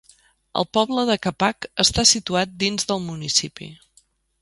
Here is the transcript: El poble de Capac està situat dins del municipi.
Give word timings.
El 0.61 0.65
poble 0.77 1.03
de 1.09 1.17
Capac 1.27 1.69
està 1.85 2.07
situat 2.15 2.57
dins 2.67 2.91
del 2.93 3.07
municipi. 3.09 3.73